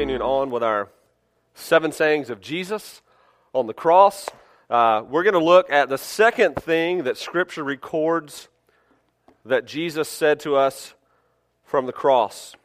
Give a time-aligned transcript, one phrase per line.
[0.00, 0.88] continuing on with our
[1.52, 3.02] seven sayings of Jesus
[3.52, 4.30] on the cross.
[4.70, 8.48] Uh, we're going to look at the second thing that Scripture records
[9.44, 10.94] that Jesus said to us
[11.66, 12.56] from the cross.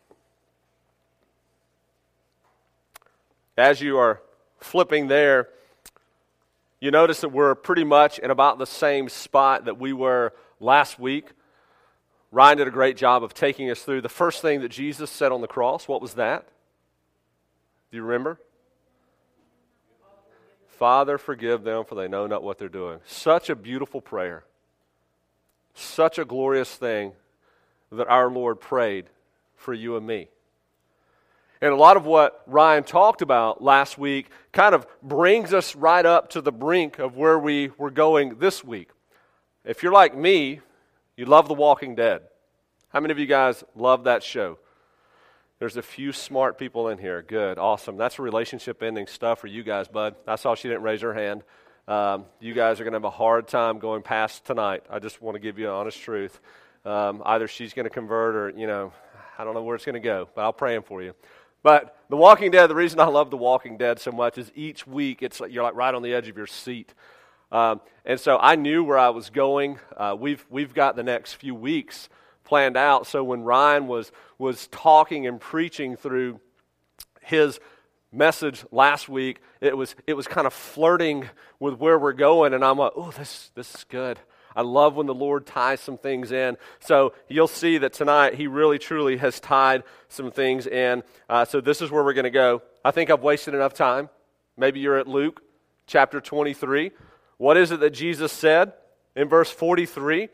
[3.57, 4.21] As you are
[4.61, 5.49] flipping there,
[6.79, 10.31] you notice that we're pretty much in about the same spot that we were
[10.61, 11.31] last week.
[12.31, 15.33] Ryan did a great job of taking us through the first thing that Jesus said
[15.33, 15.85] on the cross.
[15.85, 16.47] What was that?
[17.95, 18.37] Do you remember?
[20.67, 22.99] Father, forgive them, for they know not what they're doing.
[23.05, 24.43] Such a beautiful prayer.
[25.73, 27.13] Such a glorious thing
[27.93, 29.05] that our Lord prayed
[29.55, 30.27] for you and me.
[31.61, 36.05] And a lot of what Ryan talked about last week kind of brings us right
[36.05, 38.89] up to the brink of where we were going this week.
[39.63, 40.59] If you're like me,
[41.15, 42.23] you love The Walking Dead.
[42.89, 44.57] How many of you guys love that show?
[45.57, 47.21] There's a few smart people in here.
[47.21, 47.95] Good, awesome.
[47.95, 50.15] That's relationship ending stuff for you guys, bud.
[50.27, 51.43] I saw she didn't raise her hand.
[51.87, 54.83] Um, you guys are going to have a hard time going past tonight.
[54.89, 56.41] I just want to give you an honest truth.
[56.83, 58.91] Um, either she's going to convert or, you know,
[59.37, 61.13] I don't know where it's going to go, but I'll pray for you.
[61.63, 64.85] But The Walking Dead, the reason I love The Walking Dead so much is each
[64.85, 66.93] week it's like you're like right on the edge of your seat.
[67.49, 69.79] Um, and so I knew where I was going.
[69.95, 72.09] Uh, we've, we've got the next few weeks
[72.45, 73.07] planned out.
[73.07, 76.39] So when Ryan was, was talking and preaching through
[77.21, 77.59] his
[78.11, 81.27] message last week, it was, it was kind of flirting
[81.59, 82.53] with where we're going.
[82.53, 84.19] And I'm like, oh, this, this is good.
[84.55, 86.55] I love when the Lord ties some things in.
[86.79, 91.03] So you'll see that tonight he really truly has tied some things in.
[91.27, 92.61] Uh, so this is where we're going to go.
[92.83, 94.09] I think I've wasted enough time.
[94.55, 95.41] Maybe you're at Luke
[95.87, 96.91] chapter 23.
[97.37, 98.71] What is it that Jesus said
[99.13, 100.29] in verse 43?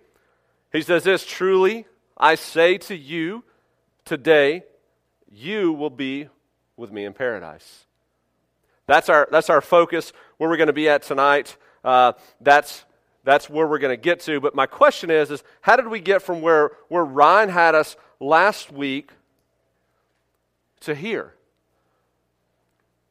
[0.71, 1.87] He says this Truly,
[2.21, 3.43] I say to you
[4.05, 4.63] today,
[5.27, 6.29] you will be
[6.77, 7.85] with me in paradise.
[8.85, 11.57] That's our, that's our focus, where we're going to be at tonight.
[11.83, 12.85] Uh, that's,
[13.23, 14.39] that's where we're going to get to.
[14.39, 17.95] But my question is, is how did we get from where, where Ryan had us
[18.19, 19.11] last week
[20.81, 21.33] to here?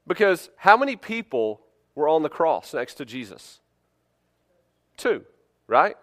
[0.07, 1.61] Because how many people
[1.95, 3.61] were on the cross next to Jesus?
[4.97, 5.25] Two,
[5.67, 5.97] right?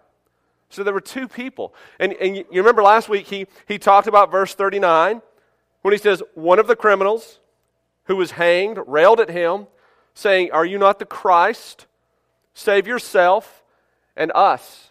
[0.70, 1.74] So there were two people.
[1.98, 5.22] And, and you remember last week he, he talked about verse 39
[5.82, 7.40] when he says, One of the criminals
[8.04, 9.66] who was hanged railed at him,
[10.14, 11.86] saying, Are you not the Christ?
[12.54, 13.62] Save yourself
[14.16, 14.90] and us.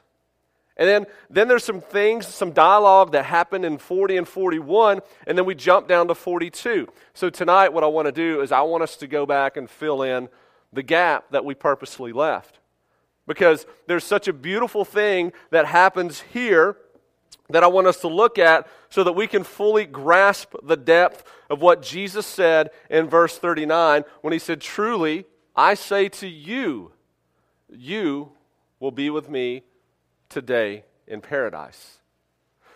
[0.77, 5.37] And then, then there's some things, some dialogue that happened in 40 and 41, and
[5.37, 6.87] then we jump down to 42.
[7.15, 9.67] So tonight, what I want to do is I want us to go back and
[9.67, 10.29] fill in
[10.71, 12.59] the gap that we purposely left
[13.27, 16.77] because there's such a beautiful thing that happens here
[17.49, 21.23] that I want us to look at so that we can fully grasp the depth
[21.49, 26.91] of what Jesus said in verse 39 when he said, Truly, I say to you,
[27.69, 28.31] you
[28.79, 29.63] will be with me
[30.29, 31.97] today in paradise.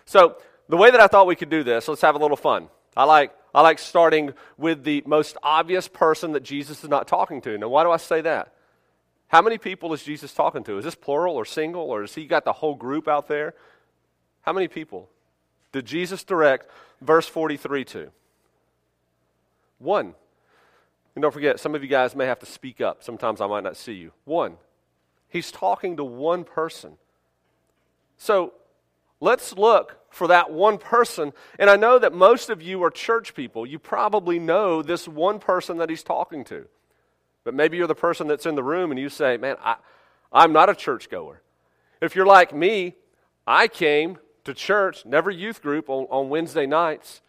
[0.06, 0.38] So,
[0.68, 2.70] the way that I thought we could do this, let's have a little fun.
[2.96, 7.42] I like, I like starting with the most obvious person that Jesus is not talking
[7.42, 7.58] to.
[7.58, 8.54] Now, why do I say that?
[9.32, 10.78] How many people is Jesus talking to?
[10.78, 13.54] Is this plural or single, or has he got the whole group out there?
[14.42, 15.08] How many people
[15.72, 16.70] did Jesus direct
[17.00, 18.12] verse 43 to?
[19.80, 20.16] One.
[21.16, 23.04] And don't forget, some of you guys may have to speak up.
[23.04, 24.12] Sometimes I might not see you.
[24.26, 24.58] One.
[25.30, 26.98] He's talking to one person.
[28.18, 28.52] So
[29.22, 31.32] let's look for that one person.
[31.58, 33.66] And I know that most of you are church people.
[33.66, 36.68] You probably know this one person that he's talking to.
[37.44, 39.76] But maybe you're the person that's in the room and you say, Man, I,
[40.32, 41.42] I'm not a churchgoer.
[42.02, 42.96] If you're like me,
[43.46, 47.22] I came to church, never youth group, on, on Wednesday nights.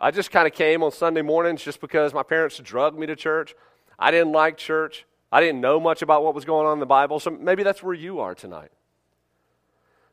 [0.00, 3.16] I just kind of came on Sunday mornings just because my parents drugged me to
[3.16, 3.54] church.
[3.98, 5.06] I didn't like church.
[5.32, 7.18] I didn't know much about what was going on in the Bible.
[7.18, 8.70] So maybe that's where you are tonight.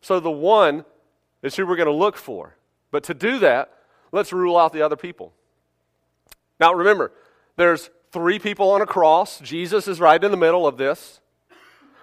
[0.02, 0.86] So the one
[1.42, 2.56] is who we're going to look for.
[2.92, 3.72] But to do that,
[4.12, 5.34] let's rule out the other people.
[6.60, 7.12] Now remember,
[7.58, 9.40] there's three people on a cross.
[9.40, 11.20] Jesus is right in the middle of this.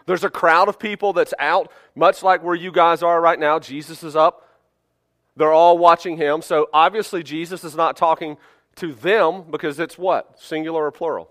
[0.07, 3.61] There's a crowd of people that's out, much like where you guys are right now.
[3.61, 4.49] Jesus is up.
[5.37, 6.43] They're all watching him.
[6.43, 8.37] So obviously, Jesus is not talking
[8.77, 10.41] to them because it's what?
[10.41, 11.31] Singular or plural?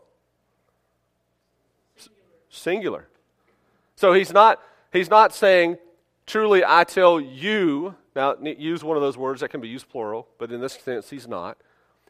[2.50, 3.08] Singular.
[3.98, 4.62] So he's not,
[4.94, 5.78] he's not saying,
[6.26, 7.96] truly, I tell you.
[8.16, 11.10] Now, use one of those words that can be used plural, but in this sense,
[11.10, 11.58] he's not.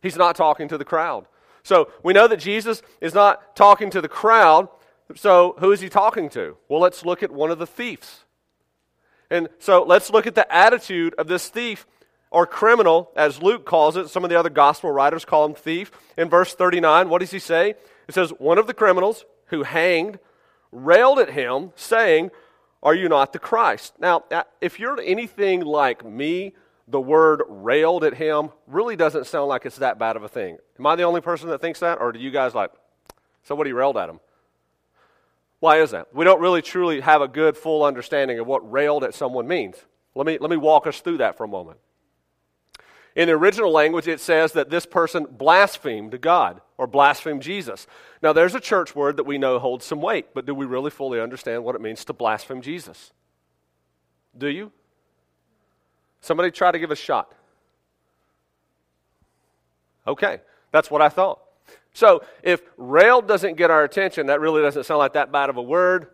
[0.01, 1.25] He's not talking to the crowd.
[1.69, 4.69] So we know that Jesus is not talking to the crowd.
[5.15, 6.57] So who is he talking to?
[6.67, 8.25] Well, let's look at one of the thieves.
[9.29, 11.85] And so let's look at the attitude of this thief
[12.31, 14.09] or criminal, as Luke calls it.
[14.09, 15.91] Some of the other gospel writers call him thief.
[16.17, 17.75] In verse 39, what does he say?
[18.07, 20.17] It says, One of the criminals who hanged
[20.71, 22.31] railed at him, saying,
[22.81, 23.93] Are you not the Christ?
[23.99, 24.23] Now,
[24.59, 26.53] if you're anything like me,
[26.89, 30.57] the word railed at him really doesn't sound like it's that bad of a thing.
[30.77, 31.99] Am I the only person that thinks that?
[32.01, 32.71] Or do you guys like,
[33.43, 34.19] somebody railed at him?
[35.59, 36.13] Why is that?
[36.15, 39.75] We don't really truly have a good, full understanding of what railed at someone means.
[40.15, 41.77] Let me, let me walk us through that for a moment.
[43.15, 47.85] In the original language, it says that this person blasphemed God or blasphemed Jesus.
[48.23, 50.91] Now, there's a church word that we know holds some weight, but do we really
[50.91, 53.11] fully understand what it means to blaspheme Jesus?
[54.37, 54.71] Do you?
[56.21, 57.33] Somebody try to give a shot.
[60.07, 60.39] Okay,
[60.71, 61.39] that's what I thought.
[61.93, 65.57] So, if rail doesn't get our attention, that really doesn't sound like that bad of
[65.57, 66.07] a word.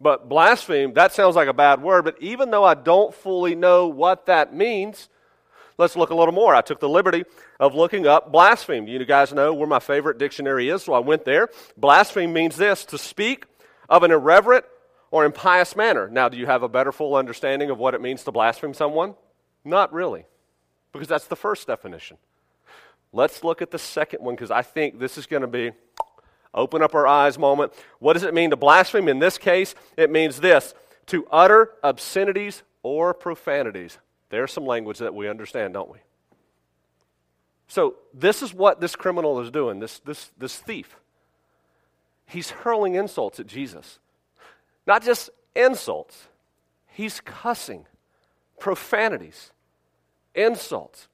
[0.00, 2.04] But blaspheme, that sounds like a bad word.
[2.04, 5.08] But even though I don't fully know what that means,
[5.78, 6.54] let's look a little more.
[6.54, 7.24] I took the liberty
[7.60, 8.88] of looking up blaspheme.
[8.88, 11.48] You guys know where my favorite dictionary is, so I went there.
[11.76, 13.46] Blaspheme means this to speak
[13.88, 14.64] of an irreverent
[15.12, 16.08] or impious manner.
[16.08, 19.14] Now, do you have a better full understanding of what it means to blaspheme someone?
[19.64, 20.26] Not really,
[20.92, 22.16] because that's the first definition.
[23.12, 25.72] Let's look at the second one because I think this is going to be
[26.54, 27.72] open up our eyes moment.
[27.98, 29.08] What does it mean to blaspheme?
[29.08, 30.74] In this case, it means this
[31.06, 33.98] to utter obscenities or profanities.
[34.30, 35.98] There's some language that we understand, don't we?
[37.68, 40.96] So, this is what this criminal is doing, this, this, this thief.
[42.26, 43.98] He's hurling insults at Jesus.
[44.86, 46.28] Not just insults,
[46.86, 47.86] he's cussing
[48.62, 49.50] profanities,
[50.36, 51.08] insults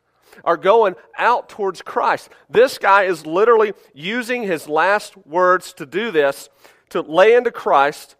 [0.44, 2.28] are going out towards Christ.
[2.50, 6.50] This guy is literally using his last words to do this,
[6.90, 8.16] to lay into Christ.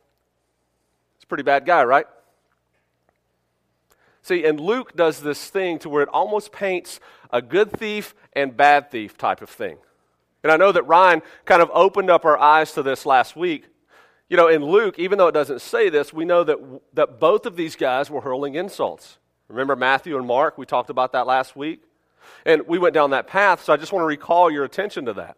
[1.16, 2.06] It's a pretty bad guy, right?
[4.22, 6.98] See, and Luke does this thing to where it almost paints
[7.30, 9.76] a good thief and bad thief type of thing.
[10.42, 13.66] And I know that Ryan kind of opened up our eyes to this last week.
[14.28, 16.58] You know, in Luke, even though it doesn't say this, we know that,
[16.94, 19.18] that both of these guys were hurling insults.
[19.48, 20.58] Remember Matthew and Mark?
[20.58, 21.82] We talked about that last week.
[22.44, 25.14] And we went down that path, so I just want to recall your attention to
[25.14, 25.36] that.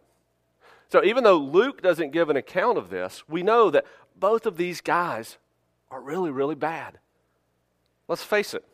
[0.89, 3.85] So even though Luke doesn't give an account of this, we know that
[4.17, 5.37] both of these guys
[5.89, 6.99] are really, really bad.
[8.09, 8.65] Let's face it,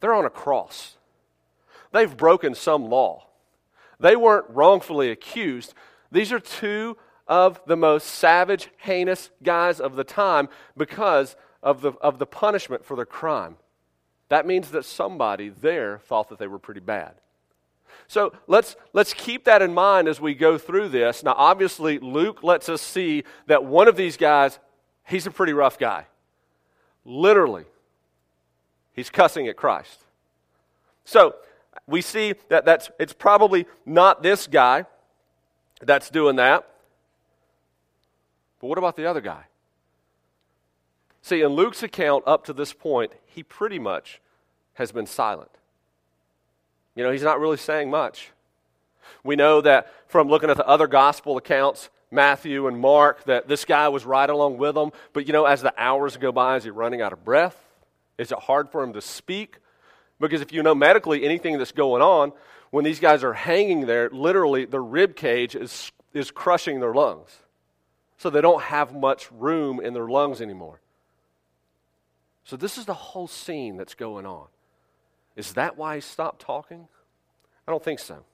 [0.00, 0.96] they're on a cross.
[1.92, 3.26] They've broken some law.
[3.98, 5.74] They weren't wrongfully accused.
[6.12, 6.96] These are two
[7.28, 12.84] of the most savage, heinous guys of the time because of the, of the punishment
[12.84, 13.56] for their crime.
[14.28, 17.14] That means that somebody there thought that they were pretty bad.
[18.08, 21.22] So let's, let's keep that in mind as we go through this.
[21.22, 24.58] Now, obviously, Luke lets us see that one of these guys,
[25.04, 26.06] he's a pretty rough guy.
[27.04, 27.64] Literally,
[28.92, 30.00] he's cussing at Christ.
[31.04, 31.36] So
[31.86, 34.86] we see that that's, it's probably not this guy
[35.80, 36.68] that's doing that.
[38.60, 39.44] But what about the other guy?
[41.22, 44.20] See, in Luke's account up to this point, he pretty much
[44.74, 45.50] has been silent.
[46.94, 48.30] You know, he's not really saying much.
[49.24, 53.64] We know that from looking at the other gospel accounts, Matthew and Mark, that this
[53.64, 54.92] guy was right along with them.
[55.12, 57.60] But, you know, as the hours go by, is he running out of breath?
[58.18, 59.58] Is it hard for him to speak?
[60.18, 62.32] Because if you know medically anything that's going on,
[62.70, 67.36] when these guys are hanging there, literally their rib cage is, is crushing their lungs.
[68.18, 70.80] So they don't have much room in their lungs anymore.
[72.44, 74.46] So this is the whole scene that's going on.
[75.34, 76.88] Is that why he stopped talking?
[77.66, 78.24] I don't think so.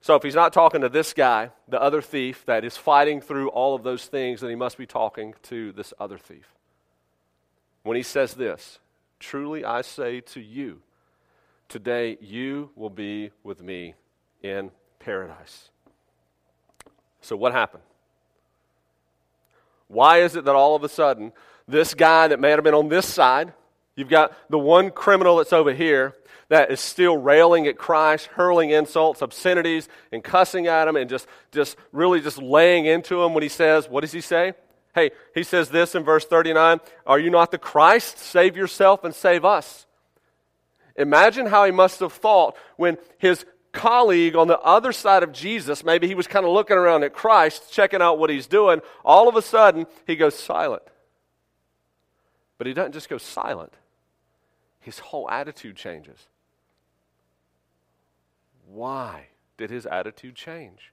[0.00, 3.48] So if he's not talking to this guy, the other thief that is fighting through
[3.48, 6.54] all of those things, then he must be talking to this other thief.
[7.82, 8.78] When he says this,
[9.18, 10.82] truly I say to you,
[11.68, 13.94] today you will be with me
[14.42, 15.70] in paradise.
[17.24, 17.82] So, what happened?
[19.88, 21.32] Why is it that all of a sudden,
[21.66, 23.54] this guy that may have been on this side,
[23.96, 26.14] you've got the one criminal that's over here
[26.48, 31.26] that is still railing at Christ, hurling insults, obscenities, and cussing at him, and just,
[31.50, 34.52] just really just laying into him when he says, What does he say?
[34.94, 38.18] Hey, he says this in verse 39 Are you not the Christ?
[38.18, 39.86] Save yourself and save us.
[40.96, 45.84] Imagine how he must have thought when his colleague on the other side of Jesus,
[45.84, 48.80] maybe he was kind of looking around at Christ, checking out what he's doing.
[49.04, 50.82] All of a sudden, he goes silent.
[52.56, 53.74] But he doesn't just go silent,
[54.80, 56.28] his whole attitude changes.
[58.66, 59.26] Why
[59.56, 60.92] did his attitude change?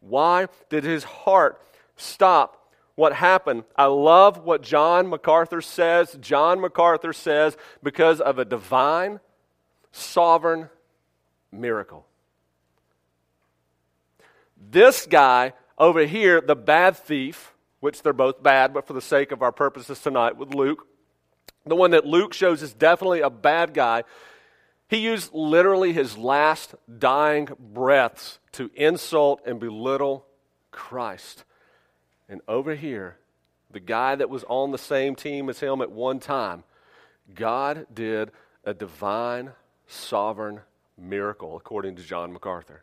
[0.00, 1.62] Why did his heart
[1.96, 2.58] stop
[2.98, 3.62] what happened.
[3.76, 6.18] I love what John MacArthur says.
[6.20, 9.20] John MacArthur says, because of a divine,
[9.92, 10.68] sovereign
[11.52, 12.06] miracle.
[14.56, 19.30] This guy over here, the bad thief, which they're both bad, but for the sake
[19.30, 20.86] of our purposes tonight with Luke,
[21.64, 24.04] the one that Luke shows is definitely a bad guy.
[24.88, 30.26] He used literally his last dying breaths to insult and belittle
[30.72, 31.44] Christ.
[32.28, 33.18] And over here,
[33.70, 36.64] the guy that was on the same team as him at one time,
[37.34, 38.30] God did
[38.64, 39.52] a divine,
[39.86, 40.60] sovereign
[40.98, 42.82] miracle, according to John MacArthur.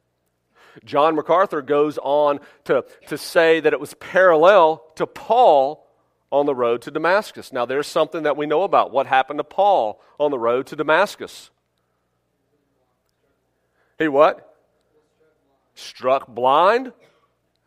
[0.84, 5.88] John MacArthur goes on to, to say that it was parallel to Paul
[6.32, 7.54] on the road to Damascus.
[7.54, 10.76] Now, there's something that we know about what happened to Paul on the road to
[10.76, 11.50] Damascus.
[13.98, 14.54] He what?
[15.76, 16.92] Struck blind.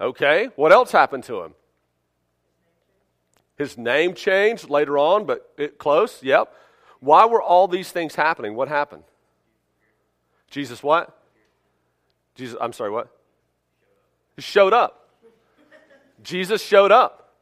[0.00, 0.50] Okay.
[0.56, 1.54] What else happened to him?
[3.56, 6.22] His name changed later on, but it, close.
[6.22, 6.52] Yep.
[7.00, 8.54] Why were all these things happening?
[8.54, 9.04] What happened?
[10.50, 11.16] Jesus what?
[12.34, 13.08] Jesus, I'm sorry, what?
[14.36, 15.08] He showed up.
[16.22, 17.34] Jesus showed up.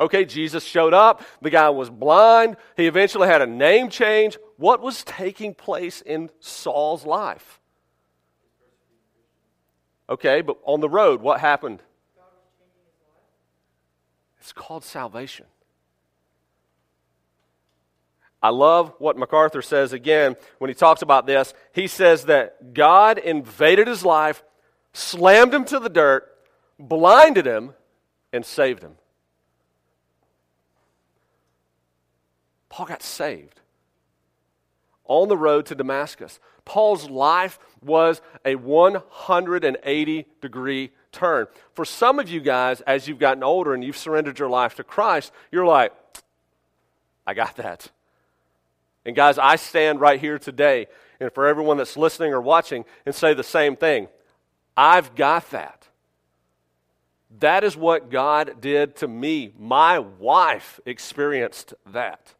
[0.00, 1.22] Okay, Jesus showed up.
[1.42, 2.56] The guy was blind.
[2.76, 4.38] He eventually had a name change.
[4.56, 7.60] What was taking place in Saul's life?
[10.08, 11.82] Okay, but on the road, what happened?
[14.40, 15.46] It's called salvation.
[18.42, 21.54] I love what MacArthur says again when he talks about this.
[21.72, 24.42] He says that God invaded his life,
[24.92, 26.28] slammed him to the dirt,
[26.78, 27.74] blinded him,
[28.32, 28.94] and saved him.
[32.68, 33.60] Paul got saved
[35.04, 36.38] on the road to Damascus.
[36.64, 41.46] Paul's life was a 180 degree turn.
[41.72, 44.84] For some of you guys, as you've gotten older and you've surrendered your life to
[44.84, 45.92] Christ, you're like,
[47.26, 47.90] I got that.
[49.08, 50.86] And guys, I stand right here today,
[51.18, 54.08] and for everyone that's listening or watching, and say the same thing
[54.76, 55.88] I've got that.
[57.40, 59.54] That is what God did to me.
[59.58, 62.34] My wife experienced that.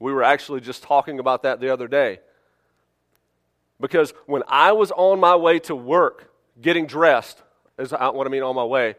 [0.00, 2.18] We were actually just talking about that the other day.
[3.80, 7.40] Because when I was on my way to work, getting dressed,
[7.78, 8.96] is what I mean on my way,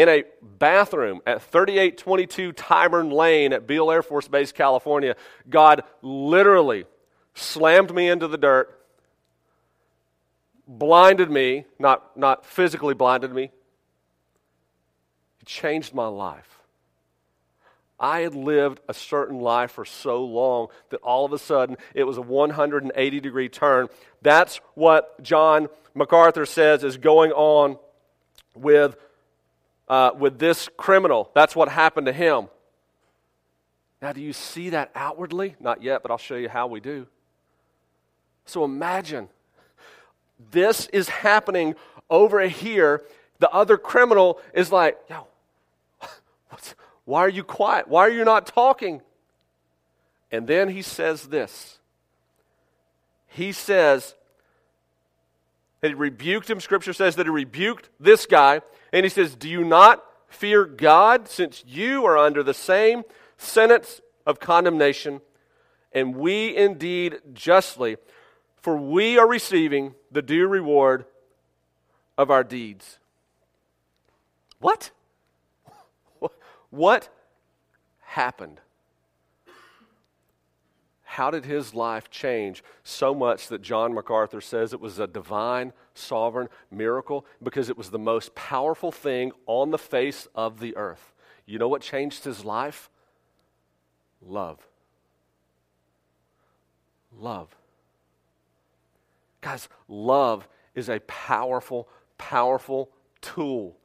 [0.00, 5.14] in a bathroom at 3822 Tyburn Lane at Beale Air Force Base, California,
[5.50, 6.86] God literally
[7.34, 8.82] slammed me into the dirt,
[10.66, 13.50] blinded me, not, not physically blinded me.
[15.36, 16.60] He changed my life.
[17.98, 22.04] I had lived a certain life for so long that all of a sudden it
[22.04, 23.88] was a 180 degree turn.
[24.22, 27.76] That's what John MacArthur says is going on
[28.54, 28.96] with,
[29.90, 31.30] uh, with this criminal.
[31.34, 32.48] That's what happened to him.
[34.00, 35.56] Now, do you see that outwardly?
[35.58, 37.08] Not yet, but I'll show you how we do.
[38.46, 39.28] So imagine
[40.52, 41.74] this is happening
[42.08, 43.02] over here.
[43.40, 45.26] The other criminal is like, yo,
[47.04, 47.88] why are you quiet?
[47.88, 49.02] Why are you not talking?
[50.30, 51.78] And then he says this.
[53.26, 54.14] He says
[55.82, 56.60] he rebuked him.
[56.60, 58.60] Scripture says that he rebuked this guy.
[58.92, 63.04] And he says, Do you not fear God, since you are under the same
[63.36, 65.20] sentence of condemnation?
[65.92, 67.96] And we indeed justly,
[68.60, 71.04] for we are receiving the due reward
[72.16, 72.98] of our deeds.
[74.60, 74.90] What?
[76.70, 77.08] What
[78.00, 78.60] happened?
[81.14, 85.72] How did his life change so much that John MacArthur says it was a divine,
[85.92, 87.26] sovereign miracle?
[87.42, 91.12] Because it was the most powerful thing on the face of the earth.
[91.46, 92.88] You know what changed his life?
[94.22, 94.60] Love.
[97.18, 97.56] Love.
[99.40, 101.88] Guys, love is a powerful,
[102.18, 102.88] powerful
[103.20, 103.76] tool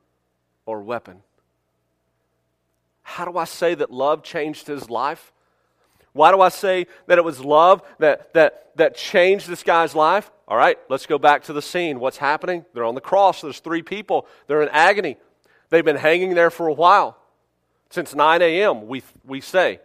[0.68, 1.24] or weapon.
[3.02, 5.32] How do I say that love changed his life?
[6.16, 10.32] Why do I say that it was love that, that, that changed this guy's life?
[10.48, 12.00] All right, let's go back to the scene.
[12.00, 12.64] What's happening?
[12.74, 13.42] They're on the cross.
[13.42, 14.26] There's three people.
[14.48, 15.18] They're in agony.
[15.70, 17.18] They've been hanging there for a while.
[17.90, 19.82] Since 9 a.m., we, we say.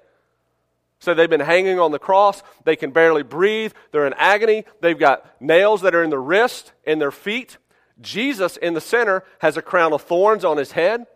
[1.01, 2.45] So they've been hanging on the cross.
[2.63, 3.73] They can barely breathe.
[3.91, 4.67] They're in agony.
[4.81, 7.59] They've got nails that are in their wrist and their feet.
[8.01, 11.07] Jesus in the center has a crown of thorns on his head.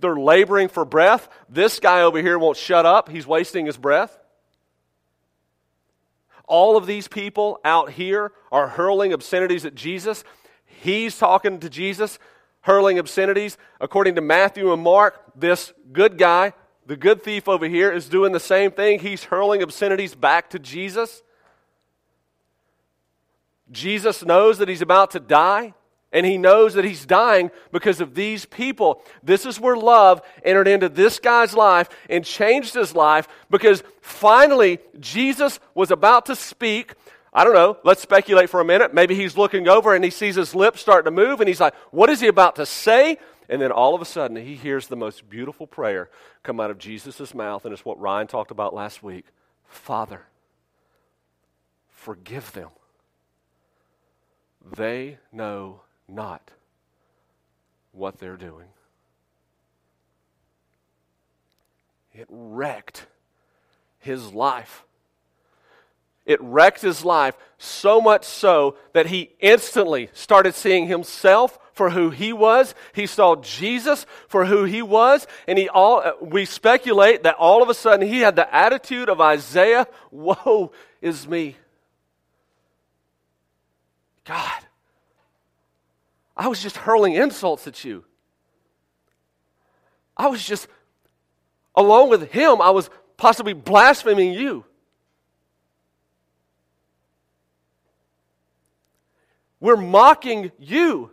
[0.00, 1.28] They're laboring for breath.
[1.50, 3.10] This guy over here won't shut up.
[3.10, 4.18] He's wasting his breath.
[6.46, 10.24] All of these people out here are hurling obscenities at Jesus.
[10.66, 12.18] He's talking to Jesus.
[12.64, 13.56] hurling obscenities.
[13.80, 16.52] According to Matthew and Mark, this good guy,
[16.86, 19.00] the good thief over here, is doing the same thing.
[19.00, 21.22] He's hurling obscenities back to Jesus.
[23.70, 25.74] Jesus knows that he's about to die,
[26.14, 29.02] and he knows that he's dying because of these people.
[29.22, 34.78] This is where love entered into this guy's life and changed his life because finally
[34.98, 36.94] Jesus was about to speak.
[37.32, 38.94] I don't know, let's speculate for a minute.
[38.94, 41.74] Maybe he's looking over and he sees his lips start to move and he's like,
[41.90, 43.18] What is he about to say?
[43.48, 46.08] And then all of a sudden he hears the most beautiful prayer
[46.44, 49.26] come out of Jesus' mouth, and it's what Ryan talked about last week
[49.66, 50.22] Father,
[51.90, 52.70] forgive them
[54.76, 56.50] they know not
[57.92, 58.66] what they're doing.
[62.12, 63.06] It wrecked
[63.98, 64.84] his life.
[66.26, 72.10] It wrecked his life so much so that he instantly started seeing himself for who
[72.10, 72.74] he was.
[72.94, 77.68] He saw Jesus for who he was, and he all we speculate that all of
[77.68, 81.56] a sudden he had the attitude of Isaiah, woe is me.
[84.24, 84.63] God,
[86.36, 88.04] I was just hurling insults at you.
[90.16, 90.68] I was just,
[91.74, 94.64] along with him, I was possibly blaspheming you.
[99.60, 101.10] We're mocking you.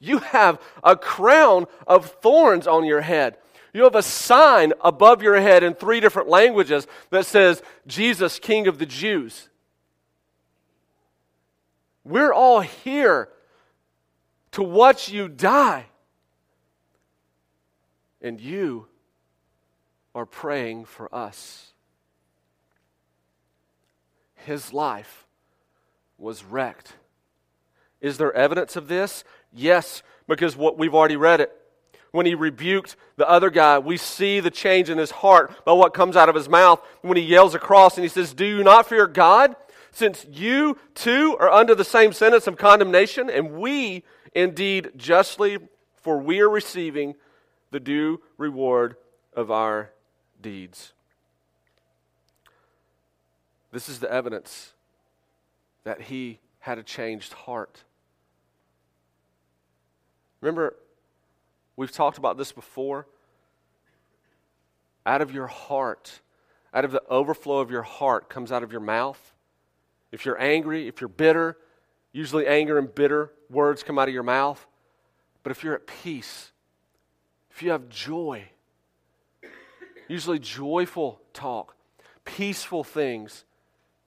[0.00, 3.36] You have a crown of thorns on your head.
[3.72, 8.66] You have a sign above your head in three different languages that says, Jesus, King
[8.66, 9.48] of the Jews.
[12.02, 13.28] We're all here
[14.52, 15.86] to watch you die.
[18.20, 18.86] And you
[20.14, 21.72] are praying for us.
[24.34, 25.26] His life
[26.18, 26.94] was wrecked.
[28.00, 29.24] Is there evidence of this?
[29.52, 31.52] Yes, because what we've already read it.
[32.12, 35.94] When he rebuked the other guy, we see the change in his heart by what
[35.94, 38.88] comes out of his mouth when he yells across and he says, Do you not
[38.88, 39.54] fear God?
[39.92, 45.58] since you too are under the same sentence of condemnation, and we indeed justly,
[45.96, 47.14] for we are receiving
[47.70, 48.96] the due reward
[49.34, 49.90] of our
[50.40, 50.92] deeds.
[53.72, 54.72] This is the evidence
[55.84, 57.84] that he had a changed heart.
[60.40, 60.74] Remember,
[61.76, 63.06] we've talked about this before.
[65.06, 66.20] Out of your heart,
[66.74, 69.34] out of the overflow of your heart, comes out of your mouth.
[70.12, 71.56] If you're angry, if you're bitter,
[72.12, 74.66] usually anger and bitter words come out of your mouth.
[75.42, 76.52] But if you're at peace,
[77.50, 78.44] if you have joy,
[80.08, 81.74] usually joyful talk,
[82.24, 83.44] peaceful things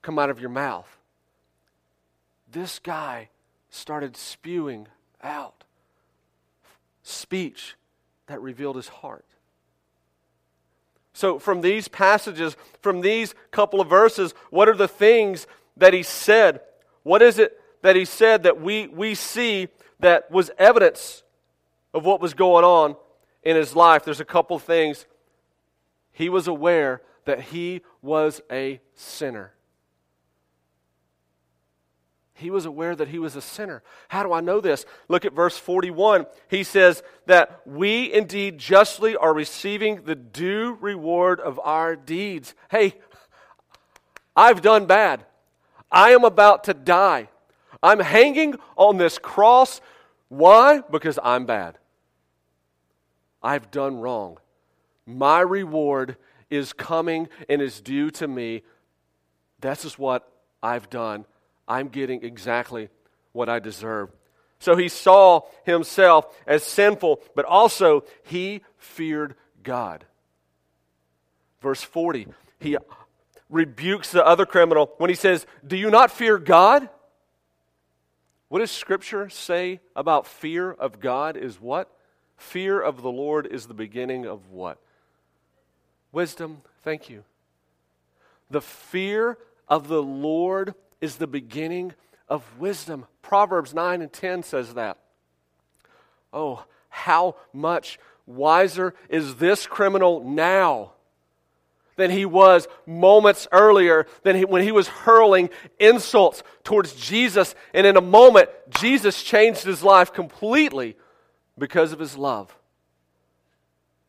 [0.02, 0.88] come out of your mouth.
[2.50, 3.30] This guy
[3.70, 4.86] started spewing
[5.22, 5.64] out
[7.02, 7.74] speech
[8.26, 9.24] that revealed his heart.
[11.12, 16.02] So, from these passages, from these couple of verses, what are the things that he
[16.02, 16.60] said?
[17.04, 19.68] What is it that he said that we, we see
[20.00, 21.22] that was evidence
[21.92, 22.96] of what was going on
[23.42, 24.06] in his life?
[24.06, 25.04] There's a couple things.
[26.10, 29.52] He was aware that he was a sinner.
[32.32, 33.82] He was aware that he was a sinner.
[34.08, 34.86] How do I know this?
[35.08, 36.24] Look at verse 41.
[36.48, 42.54] He says that we indeed justly are receiving the due reward of our deeds.
[42.70, 42.94] Hey,
[44.34, 45.26] I've done bad.
[45.92, 47.28] I am about to die.
[47.84, 49.82] I'm hanging on this cross.
[50.28, 50.80] Why?
[50.90, 51.76] Because I'm bad.
[53.42, 54.38] I've done wrong.
[55.06, 56.16] My reward
[56.48, 58.62] is coming and is due to me.
[59.60, 60.26] This is what
[60.62, 61.26] I've done.
[61.68, 62.88] I'm getting exactly
[63.32, 64.10] what I deserve.
[64.60, 70.06] So he saw himself as sinful, but also he feared God.
[71.60, 72.28] Verse 40,
[72.60, 72.78] he
[73.50, 76.88] rebukes the other criminal when he says, Do you not fear God?
[78.54, 81.90] What does Scripture say about fear of God is what?
[82.36, 84.78] Fear of the Lord is the beginning of what?
[86.12, 86.62] Wisdom.
[86.84, 87.24] Thank you.
[88.52, 91.94] The fear of the Lord is the beginning
[92.28, 93.06] of wisdom.
[93.22, 94.98] Proverbs 9 and 10 says that.
[96.32, 100.92] Oh, how much wiser is this criminal now
[101.96, 107.54] than he was moments earlier than he, when he was hurling insults towards Jesus.
[107.72, 110.96] And in a moment, Jesus changed his life completely
[111.58, 112.56] because of his love.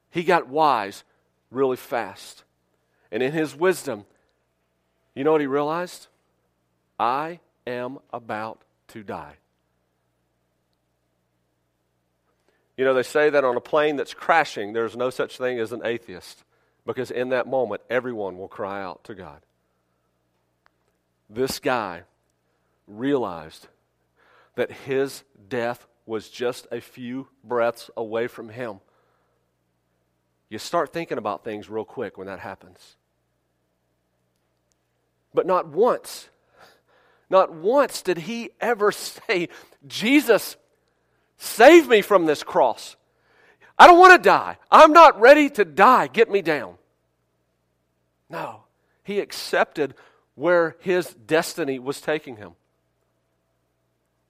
[0.10, 1.04] He got wise
[1.52, 2.44] really fast.
[3.12, 4.06] And in his wisdom,
[5.14, 6.08] you know what he realized?
[7.00, 9.36] I am about to die.
[12.78, 15.72] You know, they say that on a plane that's crashing, there's no such thing as
[15.72, 16.44] an atheist,
[16.86, 19.42] because in that moment, everyone will cry out to God.
[21.30, 22.04] This guy
[22.88, 23.68] realized
[24.56, 28.80] that his death was just a few breaths away from him.
[30.50, 32.96] You start thinking about things real quick when that happens.
[35.34, 36.30] But not once,
[37.30, 39.50] not once did he ever say,
[39.88, 40.56] Jesus,
[41.38, 42.96] save me from this cross.
[43.78, 44.58] I don't want to die.
[44.72, 46.08] I'm not ready to die.
[46.08, 46.76] Get me down.
[48.30, 48.64] No,
[49.04, 49.94] he accepted
[50.36, 52.54] where his destiny was taking him.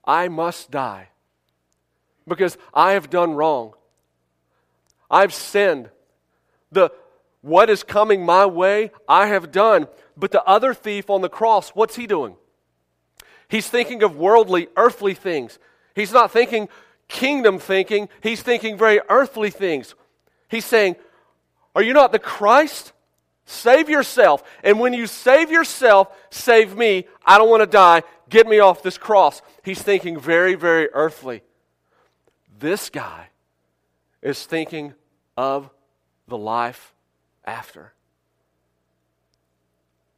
[0.04, 1.10] I must die
[2.28, 3.74] because I have done wrong.
[5.10, 5.90] I've sinned.
[6.72, 6.92] The
[7.42, 9.88] what is coming my way, I have done.
[10.18, 12.36] But the other thief on the cross, what's he doing?
[13.48, 15.60] He's thinking of worldly, earthly things.
[15.94, 16.70] He's not thinking
[17.08, 19.96] kingdom thinking, he's thinking very earthly things.
[20.50, 20.96] He's saying,
[21.76, 22.94] Are you not the Christ?
[23.46, 24.44] Save yourself.
[24.64, 27.06] And when you save yourself, save me.
[27.26, 28.04] I don't want to die.
[28.30, 29.42] Get me off this cross.
[29.64, 31.44] He's thinking very, very earthly.
[32.58, 33.28] This guy
[34.22, 34.94] is thinking
[35.38, 35.70] of
[36.28, 36.94] the life
[37.44, 37.94] after.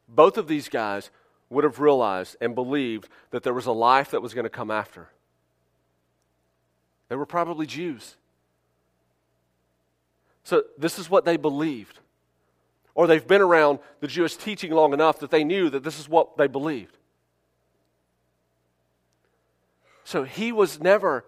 [0.08, 1.10] Both of these guys
[1.50, 4.71] would have realized and believed that there was a life that was going to come
[4.71, 5.10] after.
[7.10, 8.15] They were probably Jews.
[10.43, 12.00] So, this is what they believed.
[12.96, 16.10] Or they've been around the Jewish teaching long enough that they knew that this is
[16.10, 16.98] what they believed.
[20.04, 21.26] So, he was never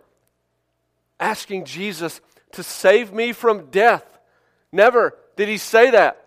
[1.19, 2.21] asking Jesus
[2.53, 4.05] to save me from death.
[4.71, 6.25] Never did he say that.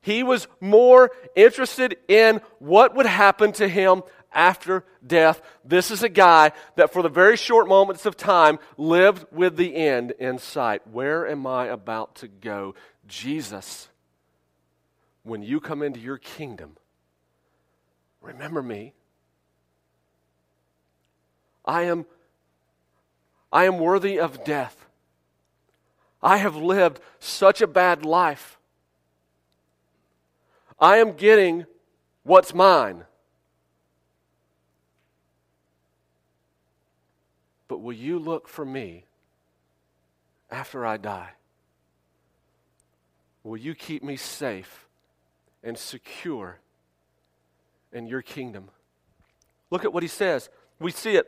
[0.00, 5.42] He was more interested in what would happen to him after death.
[5.64, 9.74] This is a guy that, for the very short moments of time, lived with the
[9.74, 10.86] end in sight.
[10.86, 12.74] Where am I about to go?
[13.06, 13.88] Jesus,
[15.22, 16.76] when you come into your kingdom,
[18.20, 18.94] remember me.
[21.64, 22.06] I am
[23.52, 24.86] I am worthy of death.
[26.22, 28.58] I have lived such a bad life.
[30.78, 31.66] I am getting
[32.24, 33.04] what's mine.
[37.68, 39.04] But will you look for me
[40.50, 41.30] after I die?
[43.44, 44.86] Will you keep me safe
[45.62, 46.58] and secure
[47.92, 48.70] in your kingdom?
[49.70, 50.48] Look at what he says.
[50.80, 51.26] We see it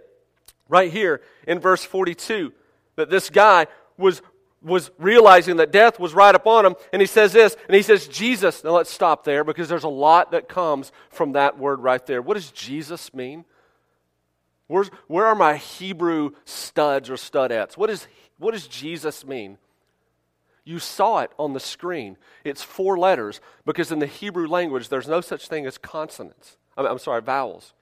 [0.68, 2.52] right here in verse 42
[2.96, 4.22] that this guy was
[4.62, 8.06] was realizing that death was right upon him and he says this and he says
[8.06, 12.04] jesus now let's stop there because there's a lot that comes from that word right
[12.06, 13.44] there what does jesus mean
[14.70, 18.06] Where's, where are my hebrew studs or studettes what, is,
[18.38, 19.58] what does jesus mean
[20.64, 25.08] you saw it on the screen it's four letters because in the hebrew language there's
[25.08, 27.74] no such thing as consonants i'm sorry vowels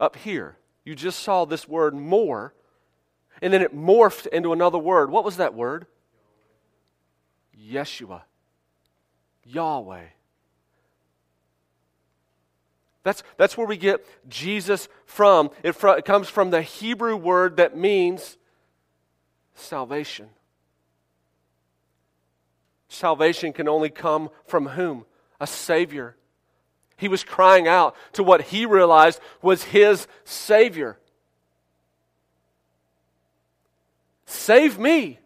[0.00, 0.56] up here.
[0.84, 2.54] You just saw this word more,
[3.42, 5.10] and then it morphed into another word.
[5.10, 5.86] What was that word?
[7.58, 8.22] Yeshua.
[9.44, 10.04] Yahweh.
[13.08, 15.48] That's, that's where we get Jesus from.
[15.62, 18.36] It, fr- it comes from the Hebrew word that means
[19.54, 20.28] salvation.
[22.90, 25.06] Salvation can only come from whom?
[25.40, 26.16] A Savior.
[26.98, 30.98] He was crying out to what he realized was his Savior.
[34.26, 35.18] Save me.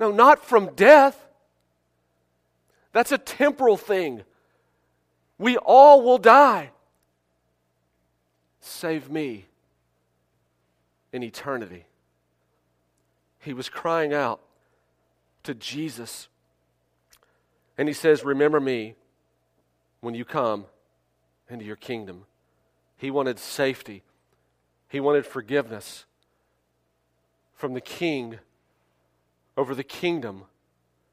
[0.00, 1.26] No, not from death.
[2.94, 4.22] That's a temporal thing.
[5.38, 6.70] We all will die.
[8.60, 9.46] Save me
[11.12, 11.86] in eternity.
[13.38, 14.40] He was crying out
[15.44, 16.28] to Jesus.
[17.78, 18.94] And he says, Remember me
[20.00, 20.66] when you come
[21.48, 22.24] into your kingdom.
[22.96, 24.02] He wanted safety,
[24.88, 26.04] he wanted forgiveness
[27.54, 28.38] from the king
[29.56, 30.42] over the kingdom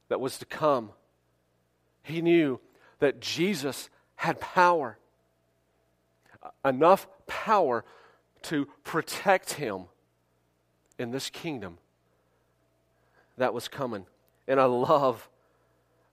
[0.10, 0.92] that was to come.
[2.04, 2.60] He knew
[3.00, 3.90] that Jesus
[4.26, 4.98] had power,
[6.64, 7.86] enough power
[8.44, 9.86] to protect him
[10.98, 11.78] in this kingdom
[13.38, 14.06] that was coming.
[14.48, 15.30] And I love,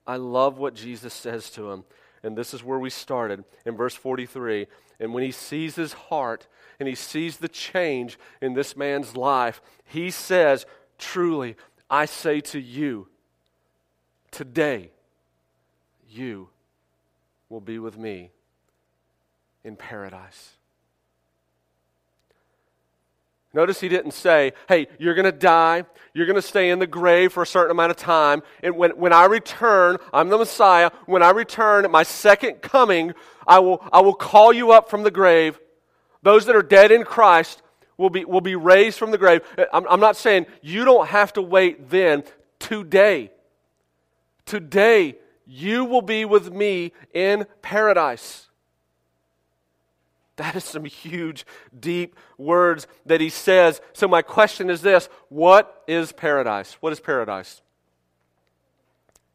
[0.06, 1.84] I love what Jesus says to him.
[2.22, 4.66] And this is where we started in verse 43.
[5.00, 6.46] And when he sees his heart
[6.78, 10.66] and he sees the change in this man's life, he says,
[10.98, 11.56] Truly,
[11.90, 13.08] I say to you,
[14.30, 14.90] today
[16.08, 16.48] you
[17.52, 18.30] will be with me
[19.62, 20.52] in paradise.
[23.52, 25.84] Notice he didn't say, hey, you're going to die.
[26.14, 28.42] You're going to stay in the grave for a certain amount of time.
[28.62, 30.90] And when, when I return, I'm the Messiah.
[31.04, 33.12] When I return at my second coming,
[33.46, 35.60] I will, I will call you up from the grave.
[36.22, 37.60] Those that are dead in Christ
[37.98, 39.42] will be, will be raised from the grave.
[39.58, 42.24] Uh, I'm, I'm not saying you don't have to wait then.
[42.58, 43.30] Today,
[44.46, 48.48] today, you will be with me in paradise.
[50.36, 51.44] That is some huge,
[51.78, 53.80] deep words that he says.
[53.92, 56.74] So, my question is this What is paradise?
[56.80, 57.60] What is paradise?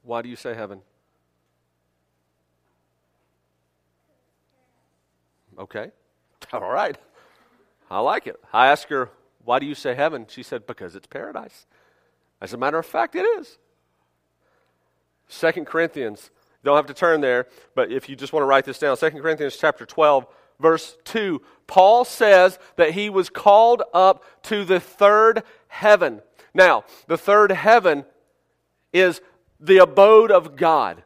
[0.04, 0.82] Why do you say heaven?
[5.60, 5.92] Okay.
[6.54, 6.98] All right.
[7.90, 8.40] I like it.
[8.52, 9.12] I asked her,
[9.44, 10.26] Why do you say heaven?
[10.30, 11.68] She said, Because it's paradise.
[12.42, 13.58] As a matter of fact, it is.
[15.28, 16.32] Second Corinthians,
[16.64, 19.22] don't have to turn there, but if you just want to write this down, Second
[19.22, 20.26] Corinthians chapter 12,
[20.60, 26.22] verse 2, Paul says that he was called up to the third heaven.
[26.54, 28.06] Now, the third heaven
[28.94, 29.22] is
[29.60, 31.04] the abode of God.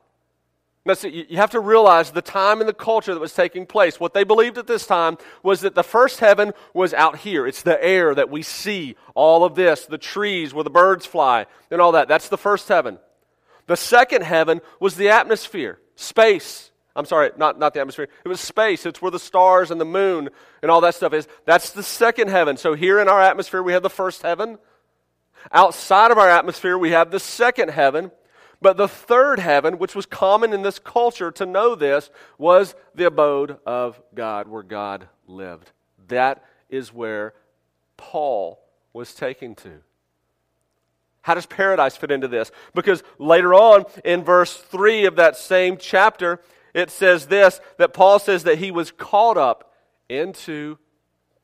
[0.83, 3.99] Now, see, you have to realize the time and the culture that was taking place.
[3.99, 7.45] What they believed at this time was that the first heaven was out here.
[7.45, 11.45] It's the air that we see, all of this, the trees where the birds fly,
[11.69, 12.07] and all that.
[12.07, 12.97] That's the first heaven.
[13.67, 16.71] The second heaven was the atmosphere, space.
[16.95, 18.09] I'm sorry, not, not the atmosphere.
[18.25, 18.85] It was space.
[18.85, 20.29] It's where the stars and the moon
[20.61, 21.27] and all that stuff is.
[21.45, 22.57] That's the second heaven.
[22.57, 24.57] So here in our atmosphere, we have the first heaven.
[25.51, 28.11] Outside of our atmosphere, we have the second heaven.
[28.61, 33.05] But the third heaven, which was common in this culture to know this, was the
[33.05, 35.71] abode of God, where God lived.
[36.09, 37.33] That is where
[37.97, 38.61] Paul
[38.93, 39.81] was taken to.
[41.21, 42.51] How does paradise fit into this?
[42.73, 46.41] Because later on in verse 3 of that same chapter,
[46.73, 49.73] it says this that Paul says that he was caught up
[50.09, 50.77] into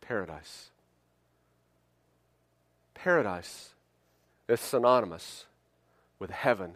[0.02, 0.72] paradise.
[2.94, 3.70] Paradise
[4.48, 5.46] is synonymous
[6.20, 6.74] with heaven.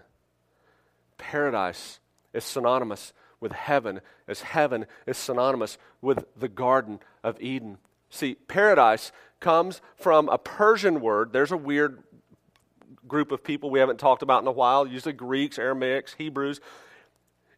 [1.18, 2.00] Paradise
[2.34, 7.78] is synonymous with heaven, as heaven is synonymous with the Garden of Eden.
[8.10, 11.34] See, paradise comes from a Persian word.
[11.34, 12.04] There's a weird
[13.12, 16.62] group of people we haven't talked about in a while, usually Greeks, Aramaics, Hebrews.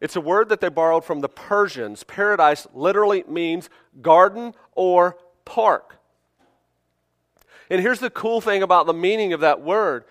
[0.02, 2.04] It's a word that they borrowed from the Persians.
[2.04, 3.70] Paradise literally means
[4.02, 6.00] garden or park.
[7.70, 10.06] And here's the cool thing about the meaning of that word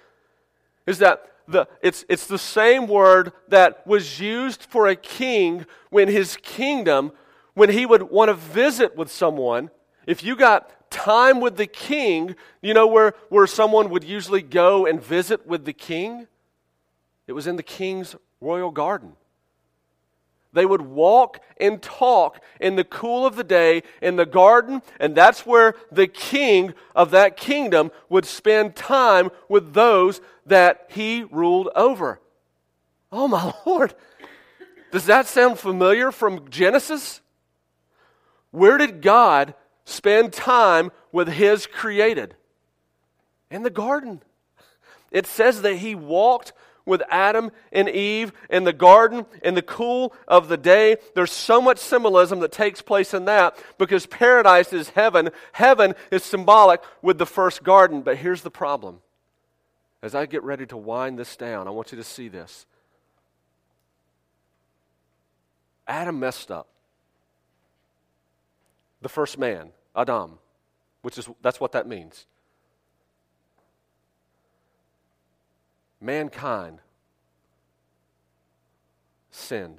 [0.86, 6.06] is that the, it's, it's the same word that was used for a king when
[6.06, 7.10] his kingdom,
[7.54, 9.70] when he would want to visit with someone.
[10.06, 14.86] If you got time with the king, you know where, where someone would usually go
[14.86, 16.28] and visit with the king?
[17.26, 19.14] It was in the king's royal garden.
[20.52, 25.14] They would walk and talk in the cool of the day in the garden, and
[25.14, 31.70] that's where the king of that kingdom would spend time with those that he ruled
[31.74, 32.20] over.
[33.10, 33.94] Oh, my Lord.
[34.90, 37.22] Does that sound familiar from Genesis?
[38.50, 42.34] Where did God spend time with his created?
[43.50, 44.22] In the garden.
[45.10, 46.52] It says that he walked
[46.84, 50.96] with Adam and Eve in the garden in the cool of the day.
[51.14, 55.30] There's so much symbolism that takes place in that because paradise is heaven.
[55.52, 58.02] Heaven is symbolic with the first garden.
[58.02, 59.00] But here's the problem.
[60.02, 62.66] As I get ready to wind this down, I want you to see this.
[65.86, 66.71] Adam messed up.
[69.02, 70.38] The first man, Adam,
[71.02, 72.26] which is that's what that means.
[76.02, 76.80] mankind
[79.30, 79.78] sinned.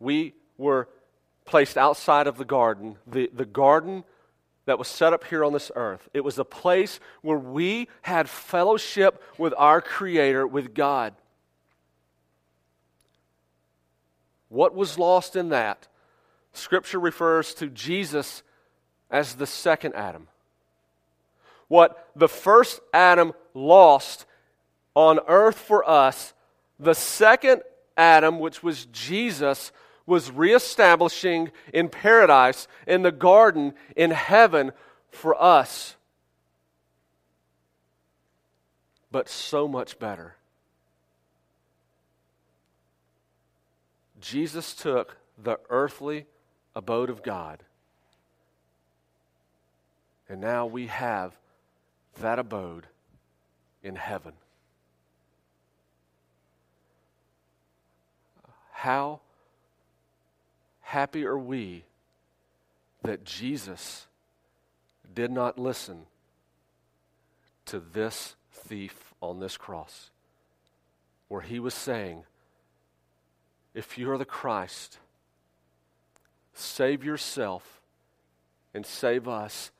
[0.00, 0.88] We were
[1.44, 4.04] placed outside of the garden, the, the garden
[4.64, 6.08] that was set up here on this earth.
[6.14, 11.14] It was a place where we had fellowship with our Creator, with God.
[14.48, 15.88] What was lost in that?
[16.52, 18.42] Scripture refers to Jesus
[19.10, 20.28] as the second Adam
[21.72, 24.26] what the first Adam lost
[24.94, 26.34] on earth for us,
[26.78, 27.62] the second
[27.96, 29.72] Adam, which was Jesus,
[30.04, 34.72] was reestablishing in paradise, in the garden, in heaven
[35.08, 35.96] for us.
[39.10, 40.36] But so much better.
[44.20, 46.26] Jesus took the earthly
[46.74, 47.62] abode of God,
[50.28, 51.36] and now we have
[52.20, 52.86] that abode
[53.82, 54.32] in heaven.
[58.72, 59.20] How
[60.80, 61.84] happy are we
[63.02, 64.06] that Jesus
[65.14, 66.06] did not listen
[67.66, 70.10] to this thief on this cross,
[71.28, 72.24] where he was saying,
[73.74, 74.98] If you are the Christ,
[76.54, 77.80] save yourself
[78.74, 79.70] and save us.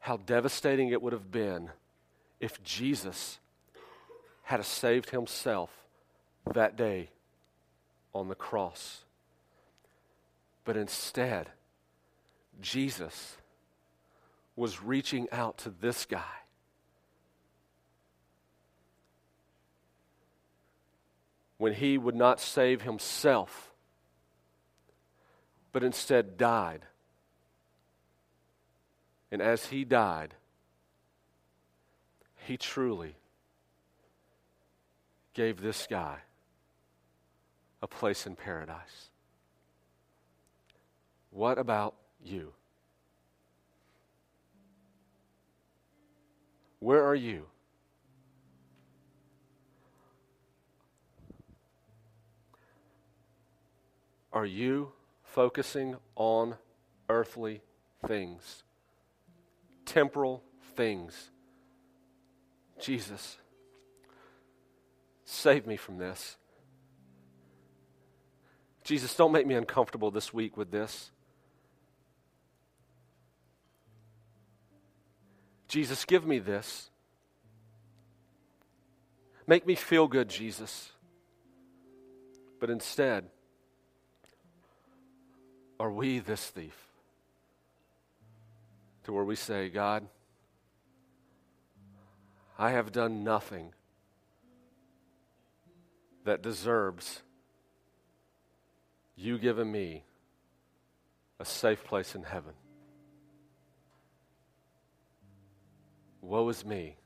[0.00, 1.70] How devastating it would have been
[2.40, 3.38] if Jesus
[4.44, 5.70] had saved himself
[6.52, 7.10] that day
[8.14, 9.04] on the cross.
[10.64, 11.50] But instead,
[12.60, 13.36] Jesus
[14.56, 16.24] was reaching out to this guy.
[21.58, 23.69] When he would not save himself,
[25.72, 26.86] but instead died.
[29.30, 30.34] And as he died,
[32.46, 33.14] he truly
[35.34, 36.18] gave this guy
[37.82, 39.10] a place in paradise.
[41.30, 42.52] What about you?
[46.80, 47.46] Where are you?
[54.32, 54.92] Are you
[55.32, 56.56] focusing on
[57.08, 57.62] earthly
[58.06, 58.64] things,
[59.84, 60.42] temporal
[60.74, 61.30] things?
[62.78, 63.38] Jesus,
[65.24, 66.36] save me from this.
[68.82, 71.10] Jesus, don't make me uncomfortable this week with this.
[75.68, 76.90] Jesus, give me this.
[79.46, 80.90] Make me feel good, Jesus.
[82.58, 83.26] But instead,
[85.80, 86.76] are we this thief?
[89.04, 90.06] To where we say, God,
[92.58, 93.72] I have done nothing
[96.24, 97.22] that deserves
[99.16, 100.04] you giving me
[101.38, 102.52] a safe place in heaven.
[106.20, 106.98] Woe is me.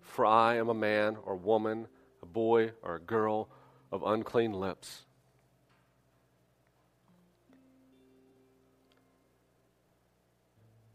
[0.00, 1.86] For I am a man or woman,
[2.22, 3.50] a boy or a girl
[3.92, 5.04] of unclean lips.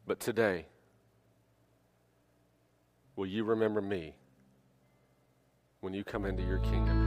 [0.05, 0.65] But today,
[3.15, 4.15] will you remember me
[5.79, 7.02] when you come into your kingdom?